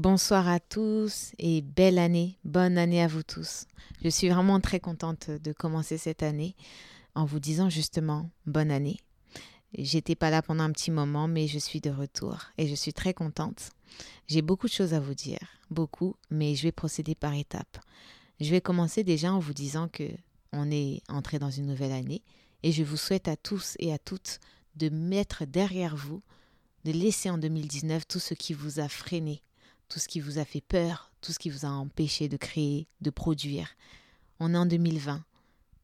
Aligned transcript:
Bonsoir 0.00 0.46
à 0.46 0.60
tous 0.60 1.32
et 1.40 1.60
belle 1.60 1.98
année, 1.98 2.38
bonne 2.44 2.78
année 2.78 3.02
à 3.02 3.08
vous 3.08 3.24
tous. 3.24 3.64
Je 4.00 4.08
suis 4.08 4.28
vraiment 4.28 4.60
très 4.60 4.78
contente 4.78 5.28
de 5.28 5.52
commencer 5.52 5.98
cette 5.98 6.22
année 6.22 6.54
en 7.16 7.24
vous 7.24 7.40
disant 7.40 7.68
justement 7.68 8.30
bonne 8.46 8.70
année. 8.70 9.00
J'étais 9.76 10.14
pas 10.14 10.30
là 10.30 10.40
pendant 10.40 10.62
un 10.62 10.70
petit 10.70 10.92
moment, 10.92 11.26
mais 11.26 11.48
je 11.48 11.58
suis 11.58 11.80
de 11.80 11.90
retour 11.90 12.38
et 12.58 12.68
je 12.68 12.76
suis 12.76 12.92
très 12.92 13.12
contente. 13.12 13.70
J'ai 14.28 14.40
beaucoup 14.40 14.68
de 14.68 14.72
choses 14.72 14.94
à 14.94 15.00
vous 15.00 15.14
dire, 15.14 15.40
beaucoup, 15.68 16.14
mais 16.30 16.54
je 16.54 16.62
vais 16.62 16.70
procéder 16.70 17.16
par 17.16 17.34
étapes. 17.34 17.78
Je 18.38 18.52
vais 18.52 18.60
commencer 18.60 19.02
déjà 19.02 19.32
en 19.32 19.40
vous 19.40 19.52
disant 19.52 19.88
que 19.88 20.08
on 20.52 20.70
est 20.70 21.02
entré 21.08 21.40
dans 21.40 21.50
une 21.50 21.66
nouvelle 21.66 21.90
année 21.90 22.22
et 22.62 22.70
je 22.70 22.84
vous 22.84 22.96
souhaite 22.96 23.26
à 23.26 23.34
tous 23.34 23.74
et 23.80 23.92
à 23.92 23.98
toutes 23.98 24.38
de 24.76 24.90
mettre 24.90 25.44
derrière 25.44 25.96
vous, 25.96 26.22
de 26.84 26.92
laisser 26.92 27.30
en 27.30 27.38
2019 27.38 28.06
tout 28.06 28.20
ce 28.20 28.34
qui 28.34 28.54
vous 28.54 28.78
a 28.78 28.88
freiné, 28.88 29.42
tout 29.88 29.98
ce 29.98 30.08
qui 30.08 30.20
vous 30.20 30.38
a 30.38 30.44
fait 30.44 30.60
peur, 30.60 31.10
tout 31.20 31.32
ce 31.32 31.38
qui 31.38 31.50
vous 31.50 31.64
a 31.64 31.68
empêché 31.68 32.28
de 32.28 32.36
créer, 32.36 32.86
de 33.00 33.10
produire. 33.10 33.68
On 34.40 34.54
est 34.54 34.58
en 34.58 34.66
2020. 34.66 35.24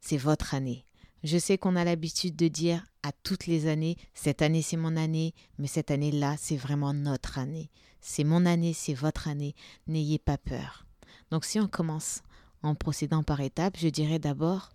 C'est 0.01 0.17
votre 0.17 0.55
année. 0.55 0.85
Je 1.23 1.39
sais 1.39 1.57
qu'on 1.57 1.77
a 1.77 1.85
l'habitude 1.85 2.37
de 2.37 2.49
dire 2.49 2.85
à 3.03 3.11
toutes 3.13 3.47
les 3.47 3.67
années, 3.67 3.97
cette 4.13 4.43
année 4.43 4.61
c'est 4.61 4.77
mon 4.77 4.97
année, 4.97 5.35
mais 5.59 5.67
cette 5.67 5.91
année-là 5.91 6.37
c'est 6.39 6.57
vraiment 6.57 6.93
notre 6.93 7.39
année. 7.39 7.71
C'est 8.01 8.25
mon 8.25 8.45
année, 8.45 8.75
c'est 8.75 8.93
votre 8.93 9.29
année. 9.29 9.55
N'ayez 9.87 10.19
pas 10.19 10.37
peur. 10.37 10.85
Donc 11.31 11.47
si 11.47 11.59
on 11.59 11.67
commence 11.67 12.21
en 12.63 12.75
procédant 12.75 13.23
par 13.23 13.41
étapes, 13.41 13.79
je 13.79 13.89
dirais 13.89 14.19
d'abord, 14.19 14.69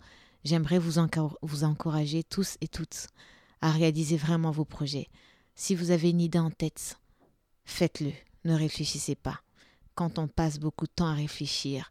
j'aimerais 0.44 0.78
vous, 0.80 1.00
vous 1.42 1.64
encourager 1.64 2.24
tous 2.24 2.56
et 2.60 2.68
toutes 2.68 3.06
à 3.60 3.70
réaliser 3.70 4.16
vraiment 4.16 4.50
vos 4.50 4.64
projets. 4.64 5.08
Si 5.54 5.76
vous 5.76 5.92
avez 5.92 6.10
une 6.10 6.20
idée 6.20 6.38
en 6.38 6.50
tête, 6.50 6.98
faites-le 7.64 8.12
ne 8.44 8.54
réfléchissez 8.54 9.14
pas. 9.14 9.42
Quand 9.94 10.18
on 10.18 10.28
passe 10.28 10.58
beaucoup 10.58 10.86
de 10.86 10.92
temps 10.92 11.06
à 11.06 11.14
réfléchir, 11.14 11.90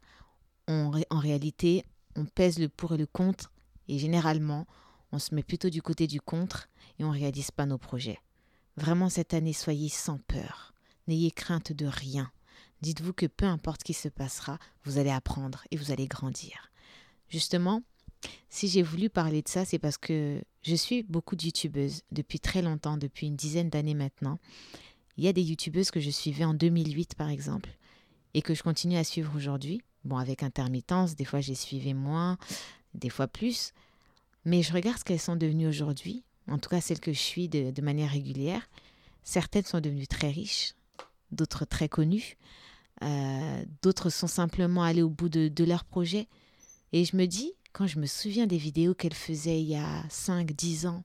en 0.68 1.18
réalité, 1.18 1.84
on 2.16 2.24
pèse 2.24 2.58
le 2.58 2.68
pour 2.68 2.92
et 2.94 2.96
le 2.96 3.06
contre 3.06 3.52
et 3.88 3.98
généralement, 3.98 4.66
on 5.12 5.18
se 5.18 5.34
met 5.34 5.42
plutôt 5.42 5.70
du 5.70 5.82
côté 5.82 6.06
du 6.06 6.20
contre 6.20 6.68
et 6.98 7.04
on 7.04 7.08
ne 7.12 7.18
réalise 7.18 7.50
pas 7.50 7.66
nos 7.66 7.78
projets. 7.78 8.20
Vraiment, 8.76 9.08
cette 9.08 9.34
année, 9.34 9.52
soyez 9.52 9.88
sans 9.88 10.18
peur. 10.18 10.72
N'ayez 11.08 11.30
crainte 11.30 11.72
de 11.72 11.86
rien. 11.86 12.30
Dites-vous 12.82 13.12
que 13.12 13.26
peu 13.26 13.46
importe 13.46 13.80
ce 13.80 13.84
qui 13.84 13.94
se 13.94 14.08
passera, 14.08 14.58
vous 14.84 14.98
allez 14.98 15.10
apprendre 15.10 15.64
et 15.70 15.76
vous 15.76 15.90
allez 15.90 16.06
grandir. 16.06 16.70
Justement, 17.28 17.82
si 18.48 18.68
j'ai 18.68 18.82
voulu 18.82 19.10
parler 19.10 19.42
de 19.42 19.48
ça, 19.48 19.64
c'est 19.64 19.78
parce 19.78 19.98
que 19.98 20.40
je 20.62 20.74
suis 20.74 21.02
beaucoup 21.02 21.36
de 21.36 21.44
youtubeuses 21.44 22.02
depuis 22.12 22.38
très 22.38 22.62
longtemps, 22.62 22.96
depuis 22.96 23.26
une 23.26 23.36
dizaine 23.36 23.70
d'années 23.70 23.94
maintenant. 23.94 24.38
Il 25.20 25.24
y 25.24 25.28
a 25.28 25.34
des 25.34 25.42
youtubeuses 25.42 25.90
que 25.90 26.00
je 26.00 26.08
suivais 26.08 26.46
en 26.46 26.54
2008 26.54 27.14
par 27.14 27.28
exemple 27.28 27.68
et 28.32 28.40
que 28.40 28.54
je 28.54 28.62
continue 28.62 28.96
à 28.96 29.04
suivre 29.04 29.30
aujourd'hui. 29.36 29.82
Bon, 30.02 30.16
avec 30.16 30.42
intermittence, 30.42 31.14
des 31.14 31.26
fois 31.26 31.42
j'ai 31.42 31.54
suivi 31.54 31.92
moins, 31.92 32.38
des 32.94 33.10
fois 33.10 33.28
plus. 33.28 33.74
Mais 34.46 34.62
je 34.62 34.72
regarde 34.72 34.98
ce 34.98 35.04
qu'elles 35.04 35.20
sont 35.20 35.36
devenues 35.36 35.66
aujourd'hui, 35.66 36.24
en 36.48 36.56
tout 36.58 36.70
cas 36.70 36.80
celles 36.80 37.00
que 37.00 37.12
je 37.12 37.18
suis 37.18 37.50
de, 37.50 37.82
manière 37.82 38.10
régulière. 38.12 38.66
Certaines 39.22 39.66
sont 39.66 39.82
devenues 39.82 40.06
très 40.06 40.30
riches, 40.30 40.72
d'autres 41.32 41.66
très 41.66 41.90
connues, 41.90 42.38
euh, 43.02 43.64
d'autres 43.82 44.08
sont 44.08 44.26
simplement 44.26 44.84
allées 44.84 45.02
au 45.02 45.10
bout 45.10 45.28
de, 45.28 45.48
de 45.48 45.64
leur 45.64 45.84
projet. 45.84 46.28
Et 46.94 47.04
je 47.04 47.14
me 47.14 47.26
dis, 47.26 47.52
quand 47.74 47.86
je 47.86 47.98
me 47.98 48.06
souviens 48.06 48.46
des 48.46 48.56
vidéos 48.56 48.94
qu'elles 48.94 49.12
faisaient 49.12 49.60
il 49.60 49.68
y 49.68 49.76
a 49.76 50.02
5-10 50.08 50.86
ans, 50.86 51.04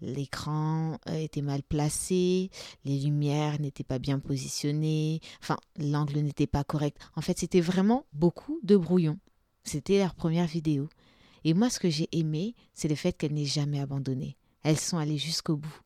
l'écran 0.00 0.98
euh, 1.08 1.14
était 1.14 1.42
mal 1.42 1.62
placé, 1.62 2.50
les 2.84 2.98
lumières 2.98 3.60
n'étaient 3.60 3.84
pas 3.84 3.98
bien 3.98 4.18
positionnées, 4.18 5.20
enfin 5.40 5.56
l'angle 5.76 6.20
n'était 6.20 6.46
pas 6.46 6.64
correct. 6.64 6.98
En 7.16 7.20
fait, 7.20 7.38
c'était 7.38 7.60
vraiment 7.60 8.06
beaucoup 8.12 8.60
de 8.62 8.76
brouillon. 8.76 9.18
C'était 9.64 9.98
leur 9.98 10.14
première 10.14 10.46
vidéo. 10.46 10.88
Et 11.44 11.54
moi, 11.54 11.70
ce 11.70 11.78
que 11.78 11.90
j'ai 11.90 12.08
aimé, 12.12 12.54
c'est 12.72 12.88
le 12.88 12.94
fait 12.94 13.12
qu'elles 13.12 13.34
n'aient 13.34 13.44
jamais 13.44 13.80
abandonné. 13.80 14.36
Elles 14.62 14.80
sont 14.80 14.98
allées 14.98 15.18
jusqu'au 15.18 15.56
bout. 15.56 15.80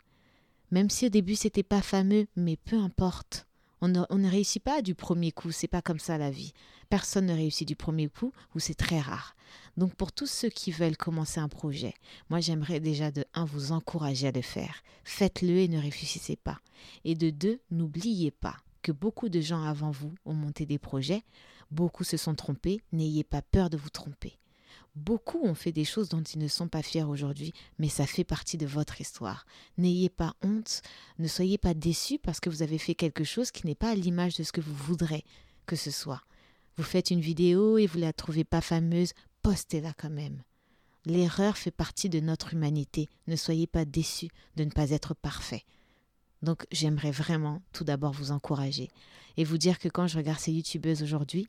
Même 0.70 0.90
si 0.90 1.06
au 1.06 1.08
début 1.08 1.34
c'était 1.34 1.62
pas 1.62 1.82
fameux, 1.82 2.26
mais 2.36 2.56
peu 2.56 2.76
importe. 2.76 3.47
On 3.80 3.88
ne, 3.88 4.28
réussit 4.28 4.62
pas 4.62 4.82
du 4.82 4.94
premier 4.94 5.32
coup, 5.32 5.52
c'est 5.52 5.68
pas 5.68 5.82
comme 5.82 5.98
ça 5.98 6.18
la 6.18 6.30
vie. 6.30 6.52
Personne 6.90 7.26
ne 7.26 7.34
réussit 7.34 7.66
du 7.66 7.76
premier 7.76 8.08
coup, 8.08 8.32
ou 8.54 8.58
c'est 8.58 8.74
très 8.74 9.00
rare. 9.00 9.36
Donc 9.76 9.94
pour 9.94 10.12
tous 10.12 10.26
ceux 10.26 10.48
qui 10.48 10.72
veulent 10.72 10.96
commencer 10.96 11.40
un 11.40 11.48
projet, 11.48 11.94
moi 12.28 12.40
j'aimerais 12.40 12.80
déjà 12.80 13.10
de 13.10 13.24
un 13.34 13.44
vous 13.44 13.72
encourager 13.72 14.28
à 14.28 14.32
le 14.32 14.42
faire. 14.42 14.82
Faites-le 15.04 15.58
et 15.58 15.68
ne 15.68 15.80
réfléchissez 15.80 16.36
pas. 16.36 16.60
Et 17.04 17.14
de 17.14 17.30
deux, 17.30 17.60
n'oubliez 17.70 18.30
pas 18.30 18.56
que 18.82 18.92
beaucoup 18.92 19.28
de 19.28 19.40
gens 19.40 19.62
avant 19.62 19.90
vous 19.90 20.12
ont 20.24 20.34
monté 20.34 20.66
des 20.66 20.78
projets, 20.78 21.22
beaucoup 21.70 22.04
se 22.04 22.16
sont 22.16 22.34
trompés, 22.34 22.80
n'ayez 22.92 23.24
pas 23.24 23.42
peur 23.42 23.70
de 23.70 23.76
vous 23.76 23.90
tromper. 23.90 24.38
Beaucoup 24.98 25.46
ont 25.46 25.54
fait 25.54 25.70
des 25.70 25.84
choses 25.84 26.08
dont 26.08 26.22
ils 26.22 26.40
ne 26.40 26.48
sont 26.48 26.66
pas 26.66 26.82
fiers 26.82 27.04
aujourd'hui, 27.04 27.52
mais 27.78 27.88
ça 27.88 28.04
fait 28.04 28.24
partie 28.24 28.58
de 28.58 28.66
votre 28.66 29.00
histoire. 29.00 29.46
N'ayez 29.78 30.08
pas 30.08 30.34
honte, 30.42 30.82
ne 31.20 31.28
soyez 31.28 31.56
pas 31.56 31.72
déçus 31.72 32.18
parce 32.18 32.40
que 32.40 32.50
vous 32.50 32.62
avez 32.62 32.78
fait 32.78 32.96
quelque 32.96 33.22
chose 33.22 33.52
qui 33.52 33.64
n'est 33.64 33.76
pas 33.76 33.90
à 33.90 33.94
l'image 33.94 34.34
de 34.34 34.42
ce 34.42 34.50
que 34.50 34.60
vous 34.60 34.74
voudrez 34.74 35.24
que 35.66 35.76
ce 35.76 35.92
soit. 35.92 36.22
Vous 36.76 36.82
faites 36.82 37.12
une 37.12 37.20
vidéo 37.20 37.78
et 37.78 37.86
vous 37.86 37.98
la 37.98 38.12
trouvez 38.12 38.42
pas 38.42 38.60
fameuse, 38.60 39.12
postez-la 39.42 39.92
quand 39.92 40.10
même. 40.10 40.42
L'erreur 41.06 41.56
fait 41.56 41.70
partie 41.70 42.08
de 42.08 42.18
notre 42.18 42.54
humanité. 42.54 43.08
Ne 43.28 43.36
soyez 43.36 43.68
pas 43.68 43.84
déçus 43.84 44.30
de 44.56 44.64
ne 44.64 44.70
pas 44.70 44.90
être 44.90 45.14
parfait. 45.14 45.64
Donc 46.42 46.66
j'aimerais 46.72 47.12
vraiment 47.12 47.62
tout 47.72 47.84
d'abord 47.84 48.12
vous 48.12 48.32
encourager 48.32 48.90
et 49.36 49.44
vous 49.44 49.58
dire 49.58 49.78
que 49.78 49.88
quand 49.88 50.08
je 50.08 50.16
regarde 50.16 50.40
ces 50.40 50.52
youtubeuses 50.52 51.04
aujourd'hui, 51.04 51.48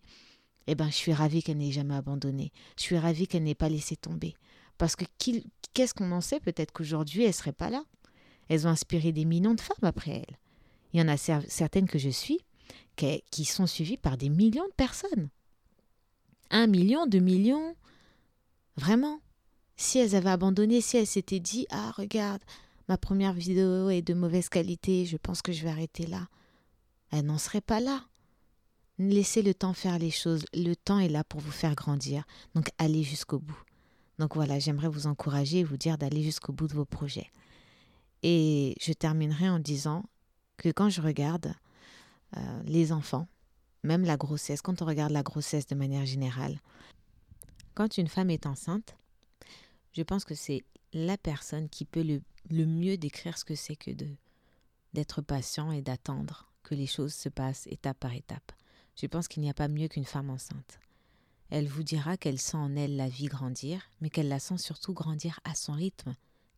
eh 0.71 0.75
ben 0.75 0.89
je 0.89 0.95
suis 0.95 1.13
ravie 1.13 1.43
qu'elles 1.43 1.57
n'aient 1.57 1.71
jamais 1.71 1.95
abandonné. 1.95 2.51
Je 2.77 2.83
suis 2.83 2.97
ravie 2.97 3.27
qu'elles 3.27 3.43
n'aient 3.43 3.55
pas 3.55 3.69
laissé 3.69 3.95
tomber. 3.95 4.35
Parce 4.77 4.95
que 4.95 5.05
qu'est-ce 5.73 5.93
qu'on 5.93 6.11
en 6.11 6.21
sait 6.21 6.39
Peut-être 6.39 6.71
qu'aujourd'hui 6.71 7.23
elles 7.23 7.29
ne 7.29 7.33
seraient 7.33 7.51
pas 7.51 7.69
là? 7.69 7.83
Elles 8.47 8.67
ont 8.67 8.71
inspiré 8.71 9.11
des 9.11 9.25
millions 9.25 9.53
de 9.53 9.61
femmes 9.61 9.77
après 9.83 10.11
elles. 10.11 10.37
Il 10.93 10.99
y 10.99 11.03
en 11.03 11.07
a 11.07 11.17
certaines 11.17 11.87
que 11.87 11.99
je 11.99 12.09
suis 12.09 12.39
qui 13.31 13.45
sont 13.45 13.67
suivies 13.67 13.97
par 13.97 14.17
des 14.17 14.29
millions 14.29 14.67
de 14.67 14.73
personnes. 14.73 15.29
Un 16.49 16.67
million, 16.67 17.05
deux 17.07 17.19
millions. 17.19 17.75
Vraiment. 18.75 19.21
Si 19.77 19.99
elles 19.99 20.15
avaient 20.15 20.29
abandonné, 20.29 20.81
si 20.81 20.97
elles 20.97 21.07
s'étaient 21.07 21.39
dit 21.39 21.65
Ah, 21.69 21.91
regarde, 21.95 22.41
ma 22.89 22.97
première 22.97 23.33
vidéo 23.33 23.89
est 23.89 24.01
de 24.01 24.13
mauvaise 24.13 24.49
qualité, 24.49 25.05
je 25.05 25.17
pense 25.17 25.41
que 25.41 25.53
je 25.53 25.63
vais 25.63 25.69
arrêter 25.69 26.05
là, 26.05 26.27
elles 27.11 27.25
n'en 27.25 27.37
seraient 27.37 27.61
pas 27.61 27.79
là. 27.79 28.08
Laissez 28.99 29.41
le 29.41 29.53
temps 29.53 29.73
faire 29.73 29.97
les 29.97 30.11
choses. 30.11 30.43
Le 30.53 30.75
temps 30.75 30.99
est 30.99 31.07
là 31.07 31.23
pour 31.23 31.39
vous 31.39 31.51
faire 31.51 31.73
grandir. 31.73 32.25
Donc 32.53 32.69
allez 32.77 33.03
jusqu'au 33.03 33.39
bout. 33.39 33.59
Donc 34.19 34.35
voilà, 34.35 34.59
j'aimerais 34.59 34.89
vous 34.89 35.07
encourager 35.07 35.59
et 35.59 35.63
vous 35.63 35.77
dire 35.77 35.97
d'aller 35.97 36.21
jusqu'au 36.21 36.51
bout 36.51 36.67
de 36.67 36.73
vos 36.73 36.85
projets. 36.85 37.31
Et 38.23 38.75
je 38.81 38.91
terminerai 38.91 39.49
en 39.49 39.59
disant 39.59 40.03
que 40.57 40.67
quand 40.67 40.89
je 40.89 41.01
regarde 41.01 41.53
euh, 42.35 42.63
les 42.65 42.91
enfants, 42.91 43.29
même 43.83 44.03
la 44.03 44.17
grossesse, 44.17 44.61
quand 44.61 44.81
on 44.81 44.85
regarde 44.85 45.13
la 45.13 45.23
grossesse 45.23 45.65
de 45.67 45.75
manière 45.75 46.05
générale, 46.05 46.59
quand 47.75 47.97
une 47.97 48.09
femme 48.09 48.29
est 48.29 48.45
enceinte, 48.45 48.97
je 49.93 50.03
pense 50.03 50.25
que 50.25 50.35
c'est 50.35 50.65
la 50.91 51.17
personne 51.17 51.69
qui 51.69 51.85
peut 51.85 52.03
le, 52.03 52.21
le 52.49 52.65
mieux 52.65 52.97
décrire 52.97 53.37
ce 53.37 53.45
que 53.45 53.55
c'est 53.55 53.77
que 53.77 53.91
de 53.91 54.07
d'être 54.93 55.21
patient 55.21 55.71
et 55.71 55.83
d'attendre 55.83 56.51
que 56.63 56.73
les 56.73 56.87
choses 56.87 57.13
se 57.13 57.29
passent 57.29 57.67
étape 57.67 57.99
par 57.99 58.13
étape. 58.13 58.51
Je 58.99 59.07
pense 59.07 59.29
qu'il 59.29 59.41
n'y 59.41 59.49
a 59.49 59.53
pas 59.53 59.69
mieux 59.69 59.87
qu'une 59.87 60.05
femme 60.05 60.29
enceinte. 60.29 60.79
Elle 61.49 61.67
vous 61.67 61.83
dira 61.83 62.17
qu'elle 62.17 62.39
sent 62.39 62.57
en 62.57 62.75
elle 62.75 62.97
la 62.97 63.07
vie 63.07 63.27
grandir, 63.27 63.81
mais 64.01 64.09
qu'elle 64.09 64.27
la 64.27 64.39
sent 64.39 64.57
surtout 64.57 64.93
grandir 64.93 65.39
à 65.45 65.55
son 65.55 65.71
rythme, 65.71 66.15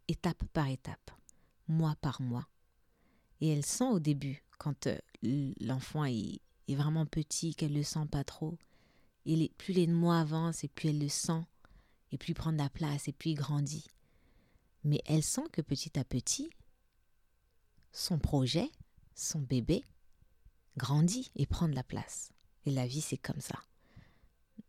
étape 0.08 0.44
par 0.52 0.68
étape, 0.68 1.12
mois 1.68 1.96
par 2.02 2.20
mois. 2.20 2.48
Et 3.42 3.50
elle 3.50 3.64
sent 3.64 3.86
au 3.86 4.00
début, 4.00 4.44
quand 4.58 4.88
euh, 4.88 4.98
l'enfant 5.62 6.06
est, 6.06 6.42
vraiment 6.68 7.06
petit, 7.06 7.54
qu'elle 7.54 7.74
le 7.74 7.84
sent 7.84 8.08
pas 8.10 8.24
trop. 8.24 8.58
Et 9.26 9.52
plus 9.58 9.74
les 9.74 9.88
mois 9.88 10.20
avancent 10.20 10.64
et 10.64 10.68
plus 10.68 10.90
elle 10.90 11.00
le 11.00 11.10
sent, 11.10 11.44
et 12.12 12.18
plus 12.18 12.32
il 12.32 12.36
prend 12.36 12.52
de 12.52 12.58
la 12.58 12.70
place 12.70 13.08
et 13.08 13.14
plus 13.14 13.32
il 13.32 13.36
grandit. 13.36 13.86
Mais 14.84 15.02
elle 15.06 15.24
sent 15.24 15.46
que 15.52 15.62
petit 15.62 16.00
à 16.00 16.04
petit, 16.04 16.50
son 17.92 18.18
projet, 18.18 18.72
son 19.14 19.42
bébé, 19.42 19.84
grandit 20.78 21.32
et 21.36 21.46
prend 21.46 21.68
de 21.68 21.76
la 21.76 21.84
place. 21.84 22.32
Et 22.66 22.72
la 22.72 22.88
vie, 22.88 23.02
c'est 23.02 23.18
comme 23.18 23.42
ça. 23.42 23.60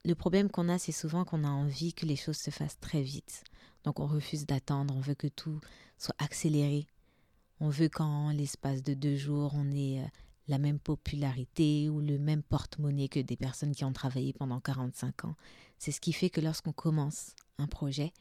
Le 0.04 0.14
problème 0.14 0.50
qu'on 0.50 0.68
a, 0.68 0.78
c'est 0.78 0.92
souvent 0.92 1.24
qu'on 1.24 1.44
a 1.44 1.48
envie 1.48 1.94
que 1.94 2.06
les 2.06 2.16
choses 2.16 2.38
se 2.38 2.50
fassent 2.50 2.80
très 2.80 3.02
vite. 3.02 3.44
Donc 3.84 4.00
on 4.00 4.06
refuse 4.06 4.46
d'attendre, 4.46 4.94
on 4.96 5.00
veut 5.00 5.14
que 5.14 5.28
tout 5.28 5.60
soit 5.98 6.14
accéléré. 6.18 6.86
On 7.60 7.68
veut 7.68 7.88
qu'en 7.88 8.30
l'espace 8.30 8.82
de 8.82 8.94
deux 8.94 9.16
jours, 9.16 9.52
on 9.54 9.70
ait 9.70 10.00
euh, 10.00 10.06
la 10.48 10.58
même 10.58 10.78
popularité 10.78 11.88
ou 11.88 12.00
le 12.00 12.18
même 12.18 12.42
porte-monnaie 12.42 13.08
que 13.08 13.20
des 13.20 13.36
personnes 13.36 13.74
qui 13.74 13.84
ont 13.84 13.92
travaillé 13.92 14.32
pendant 14.32 14.60
45 14.60 15.26
ans. 15.26 15.36
C'est 15.78 15.92
ce 15.92 16.00
qui 16.00 16.12
fait 16.12 16.30
que 16.30 16.40
lorsqu'on 16.40 16.72
commence 16.72 17.34
un 17.58 17.66
projet, 17.66 18.12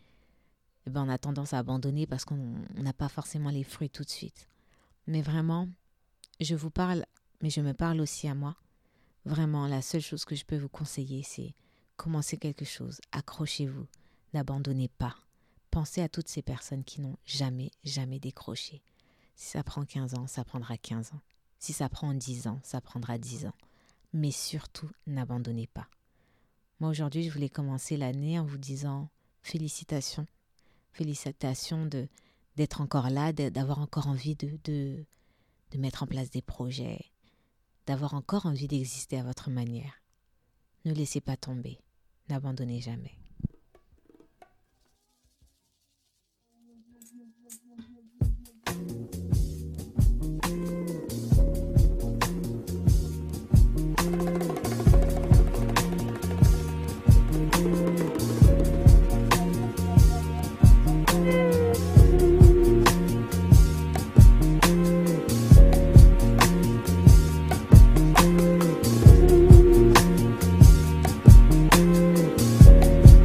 eh 0.85 0.89
ben 0.89 1.03
on 1.05 1.09
a 1.09 1.17
tendance 1.17 1.53
à 1.53 1.59
abandonner 1.59 2.05
parce 2.05 2.25
qu'on 2.25 2.55
n'a 2.75 2.93
pas 2.93 3.09
forcément 3.09 3.49
les 3.49 3.63
fruits 3.63 3.89
tout 3.89 4.03
de 4.03 4.09
suite. 4.09 4.47
Mais 5.07 5.21
vraiment, 5.21 5.67
je 6.39 6.55
vous 6.55 6.69
parle, 6.69 7.05
mais 7.41 7.49
je 7.49 7.61
me 7.61 7.73
parle 7.73 8.01
aussi 8.01 8.27
à 8.27 8.35
moi. 8.35 8.55
vraiment, 9.25 9.67
la 9.67 9.81
seule 9.81 10.01
chose 10.01 10.25
que 10.25 10.35
je 10.35 10.45
peux 10.45 10.57
vous 10.57 10.69
conseiller, 10.69 11.23
c'est 11.23 11.53
commencer 11.95 12.37
quelque 12.37 12.65
chose, 12.65 12.99
accrochez-vous, 13.11 13.87
n'abandonnez 14.33 14.89
pas. 14.89 15.15
Pensez 15.69 16.01
à 16.01 16.09
toutes 16.09 16.27
ces 16.27 16.41
personnes 16.41 16.83
qui 16.83 17.01
n'ont 17.01 17.17
jamais, 17.25 17.71
jamais 17.83 18.19
décroché. 18.19 18.81
Si 19.35 19.51
ça 19.51 19.63
prend 19.63 19.85
15 19.85 20.15
ans, 20.15 20.27
ça 20.27 20.43
prendra 20.43 20.77
15 20.77 21.13
ans. 21.13 21.21
Si 21.59 21.73
ça 21.73 21.89
prend 21.89 22.13
10 22.13 22.47
ans, 22.47 22.59
ça 22.63 22.81
prendra 22.81 23.17
10 23.17 23.45
ans. 23.45 23.55
Mais 24.13 24.31
surtout, 24.31 24.89
n'abandonnez 25.05 25.67
pas. 25.67 25.87
Moi, 26.79 26.89
aujourd'hui, 26.89 27.23
je 27.23 27.31
voulais 27.31 27.49
commencer 27.49 27.95
l'année 27.97 28.39
en 28.39 28.45
vous 28.45 28.57
disant 28.57 29.09
félicitations. 29.43 30.25
Félicitations 30.91 31.87
d'être 32.55 32.81
encore 32.81 33.09
là, 33.09 33.31
d'avoir 33.31 33.79
encore 33.79 34.07
envie 34.07 34.35
de, 34.35 34.57
de 34.63 35.77
mettre 35.77 36.03
en 36.03 36.07
place 36.07 36.31
des 36.31 36.41
projets, 36.41 37.10
d'avoir 37.85 38.13
encore 38.13 38.45
envie 38.45 38.67
d'exister 38.67 39.19
à 39.19 39.23
votre 39.23 39.49
manière. 39.49 40.01
Ne 40.85 40.93
laissez 40.93 41.21
pas 41.21 41.37
tomber, 41.37 41.79
n'abandonnez 42.29 42.81
jamais. 42.81 43.20